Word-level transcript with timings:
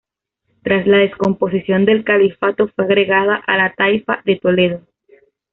Tras 0.63 0.87
la 0.87 0.97
descomposición 0.97 1.85
del 1.85 2.03
califato 2.03 2.67
fue 2.69 2.85
agregada 2.85 3.35
a 3.35 3.55
la 3.57 3.75
taifa 3.75 4.23
de 4.25 4.37
Toledo. 4.37 4.81